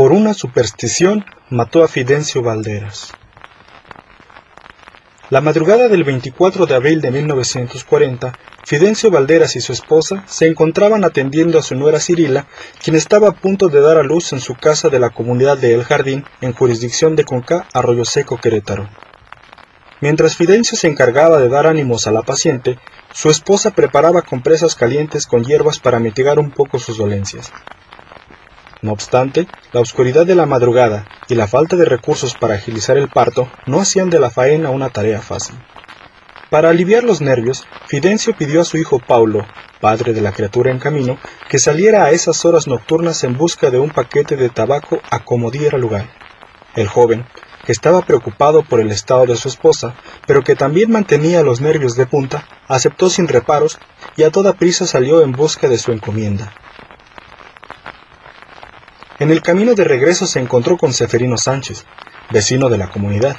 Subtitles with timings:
[0.00, 3.12] por una superstición, mató a Fidencio Valderas.
[5.28, 8.32] La madrugada del 24 de abril de 1940,
[8.64, 12.46] Fidencio Valderas y su esposa se encontraban atendiendo a su nuera Cirila,
[12.82, 15.74] quien estaba a punto de dar a luz en su casa de la comunidad de
[15.74, 18.88] El Jardín, en jurisdicción de Concá, Arroyo Seco, Querétaro.
[20.00, 22.78] Mientras Fidencio se encargaba de dar ánimos a la paciente,
[23.12, 27.52] su esposa preparaba compresas calientes con hierbas para mitigar un poco sus dolencias.
[28.82, 33.08] No obstante, la oscuridad de la madrugada y la falta de recursos para agilizar el
[33.08, 35.56] parto no hacían de la faena una tarea fácil.
[36.48, 39.46] Para aliviar los nervios, Fidencio pidió a su hijo Paulo,
[39.80, 43.78] padre de la criatura en camino, que saliera a esas horas nocturnas en busca de
[43.78, 46.06] un paquete de tabaco a como diera lugar.
[46.74, 47.26] El joven,
[47.64, 49.94] que estaba preocupado por el estado de su esposa,
[50.26, 53.78] pero que también mantenía los nervios de punta, aceptó sin reparos
[54.16, 56.52] y a toda prisa salió en busca de su encomienda.
[59.20, 61.84] En el camino de regreso se encontró con Seferino Sánchez,
[62.30, 63.36] vecino de la comunidad,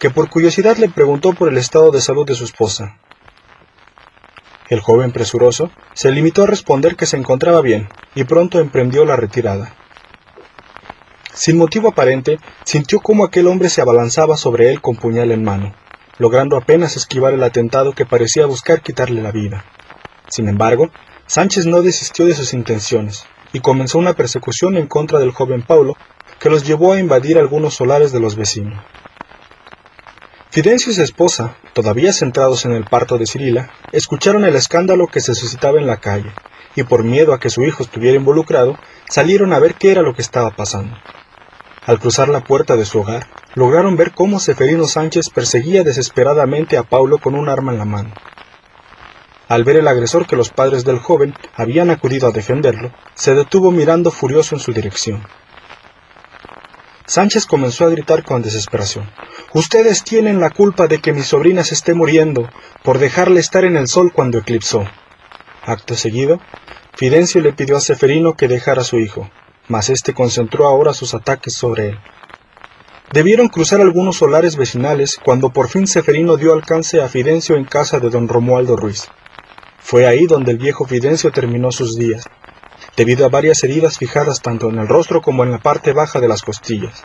[0.00, 2.98] que por curiosidad le preguntó por el estado de salud de su esposa.
[4.68, 9.14] El joven presuroso se limitó a responder que se encontraba bien y pronto emprendió la
[9.14, 9.72] retirada.
[11.32, 15.76] Sin motivo aparente, sintió cómo aquel hombre se abalanzaba sobre él con puñal en mano,
[16.18, 19.64] logrando apenas esquivar el atentado que parecía buscar quitarle la vida.
[20.28, 20.90] Sin embargo,
[21.26, 25.96] Sánchez no desistió de sus intenciones y comenzó una persecución en contra del joven Paulo,
[26.38, 28.82] que los llevó a invadir algunos solares de los vecinos.
[30.50, 35.20] Fidencio y su esposa, todavía centrados en el parto de Cirila, escucharon el escándalo que
[35.20, 36.32] se suscitaba en la calle,
[36.74, 38.76] y por miedo a que su hijo estuviera involucrado,
[39.08, 40.96] salieron a ver qué era lo que estaba pasando.
[41.86, 46.82] Al cruzar la puerta de su hogar, lograron ver cómo Seferino Sánchez perseguía desesperadamente a
[46.82, 48.12] Paulo con un arma en la mano.
[49.50, 53.72] Al ver el agresor que los padres del joven habían acudido a defenderlo, se detuvo
[53.72, 55.26] mirando furioso en su dirección.
[57.06, 59.10] Sánchez comenzó a gritar con desesperación.
[59.52, 62.48] Ustedes tienen la culpa de que mi sobrina se esté muriendo
[62.84, 64.84] por dejarle estar en el sol cuando eclipsó.
[65.64, 66.38] Acto seguido,
[66.94, 69.28] Fidencio le pidió a Seferino que dejara a su hijo,
[69.66, 71.98] mas éste concentró ahora sus ataques sobre él.
[73.12, 77.98] Debieron cruzar algunos solares vecinales cuando por fin Seferino dio alcance a Fidencio en casa
[77.98, 79.08] de don Romualdo Ruiz.
[79.80, 82.24] Fue ahí donde el viejo Fidencio terminó sus días,
[82.96, 86.28] debido a varias heridas fijadas tanto en el rostro como en la parte baja de
[86.28, 87.04] las costillas.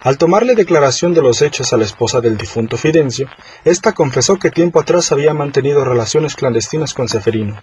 [0.00, 3.28] Al tomarle declaración de los hechos a la esposa del difunto Fidencio,
[3.64, 7.58] ésta confesó que tiempo atrás había mantenido relaciones clandestinas con Seferino,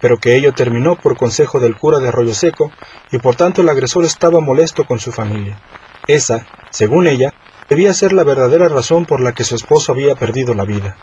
[0.00, 2.70] pero que ello terminó por consejo del cura de Arroyo Seco
[3.10, 5.58] y por tanto el agresor estaba molesto con su familia.
[6.06, 7.32] Esa, según ella,
[7.70, 10.96] debía ser la verdadera razón por la que su esposo había perdido la vida.